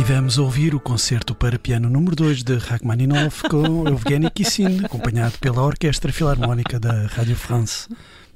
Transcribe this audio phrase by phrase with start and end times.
[0.00, 5.62] Vamos ouvir o concerto para piano número 2 de Rachmaninoff com Evgeny Kissin, acompanhado pela
[5.62, 7.88] Orquestra Filarmónica da Rádio France.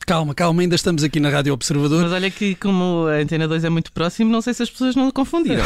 [0.07, 2.03] Calma, calma, ainda estamos aqui na Rádio Observador.
[2.03, 4.95] Mas olha que, como a Antena 2 é muito próximo, não sei se as pessoas
[4.95, 5.65] não confundiram.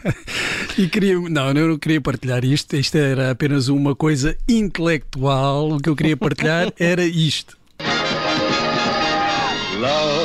[0.76, 5.72] e queria, não, eu não queria partilhar isto, isto era apenas uma coisa intelectual.
[5.72, 7.56] O que eu queria partilhar era isto.
[9.78, 10.21] Love.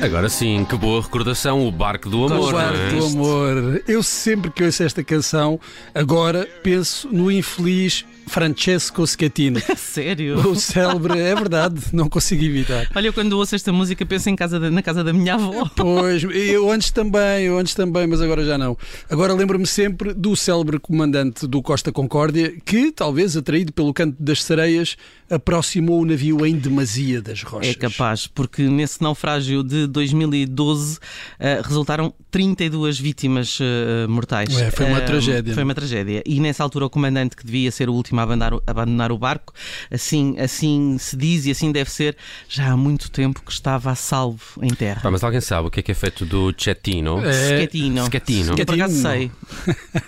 [0.00, 2.50] Agora sim, que boa recordação, o Barco do Amor.
[2.50, 2.88] O Barco é?
[2.90, 3.82] do Amor.
[3.88, 5.58] Eu sempre que ouço esta canção,
[5.92, 9.60] agora penso no infeliz Francesco Schettino.
[9.76, 10.36] Sério?
[10.48, 12.88] O célebre, é verdade, não consigo evitar.
[12.94, 15.68] Olha, quando ouço esta música penso em casa de, na casa da minha avó.
[15.74, 18.76] Pois, eu antes também, eu antes também, mas agora já não.
[19.10, 24.42] Agora lembro-me sempre do célebre comandante do Costa Concórdia, que, talvez atraído pelo canto das
[24.42, 24.96] sereias,
[25.30, 27.70] aproximou o navio em demasia das rochas.
[27.70, 31.00] É capaz, porque nesse naufrágio de 2012 uh,
[31.38, 34.56] eh, resultaram 32 vítimas uh, mortais.
[34.58, 35.54] É, foi uma uh, tragédia.
[35.54, 36.22] Foi uma tragédia.
[36.24, 39.52] E nessa altura o comandante, que devia ser o último a abandonar, abandonar o barco,
[39.90, 42.16] assim, assim se diz e assim deve ser,
[42.48, 45.02] já há muito tempo que estava a salvo em terra.
[45.04, 47.24] Ah, mas alguém sabe o que é que é feito do Chetino?
[47.24, 47.32] É...
[47.32, 48.06] Schettino.
[48.06, 48.56] Schettino.
[48.56, 49.30] Por acaso sei.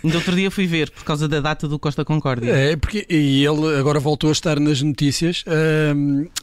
[0.02, 2.50] No outro dia fui ver, por causa da data do Costa Concórdia.
[2.50, 5.44] É, porque e ele agora voltou a estar nas notícias notícias.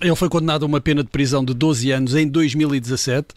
[0.01, 3.27] ele foi condenado a uma pena de prisão de 12 anos em 2017,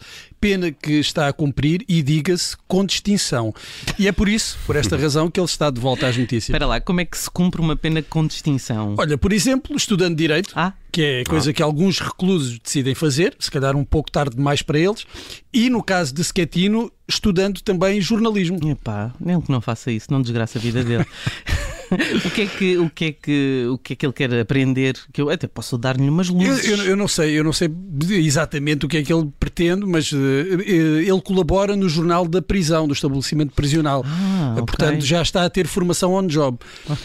[0.41, 3.53] pena que está a cumprir e, diga-se, com distinção.
[3.99, 6.49] E é por isso, por esta razão, que ele está de volta às notícias.
[6.49, 8.95] Espera lá, como é que se cumpre uma pena com distinção?
[8.97, 10.73] Olha, por exemplo, estudando Direito, ah?
[10.91, 11.53] que é coisa ah.
[11.53, 15.05] que alguns reclusos decidem fazer, se calhar um pouco tarde demais para eles,
[15.53, 18.57] e no caso de Schettino, estudando também jornalismo.
[18.67, 21.05] Epá, nem que não faça isso, não desgraça a vida dele.
[22.25, 24.95] o, que é que, o, que é que, o que é que ele quer aprender?
[25.11, 26.65] Que eu até posso dar-lhe umas luzes.
[26.65, 27.69] Eu, eu, eu, não sei, eu não sei
[28.11, 32.87] exatamente o que é que ele pretende, mas uh, ele colabora no jornal da prisão,
[32.87, 34.03] do estabelecimento prisional.
[34.05, 34.65] Ah, okay.
[34.65, 36.57] Portanto, já está a ter formação on job.
[36.89, 36.95] uh,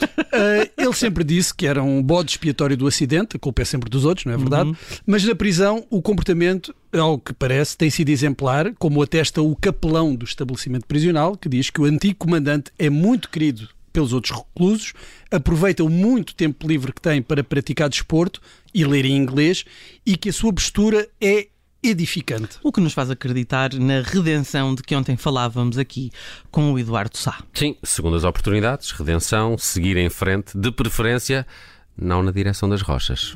[0.78, 4.04] ele sempre disse que era um bode expiatório do acidente, a culpa é sempre dos
[4.04, 4.70] outros, não é verdade?
[4.70, 4.76] Uhum.
[5.04, 10.14] Mas na prisão o comportamento ao que parece, tem sido exemplar, como atesta o capelão
[10.14, 14.92] do estabelecimento prisional, que diz que o antigo comandante é muito querido pelos outros reclusos,
[15.30, 18.42] aproveita o muito tempo livre que tem para praticar desporto
[18.74, 19.64] e ler em inglês
[20.04, 21.48] e que a sua postura é
[21.82, 22.58] edificante.
[22.62, 26.10] O que nos faz acreditar na redenção de que ontem falávamos aqui
[26.50, 27.42] com o Eduardo Sá.
[27.54, 31.46] Sim, segundo as oportunidades, redenção, seguir em frente, de preferência,
[31.96, 33.34] não na direção das rochas.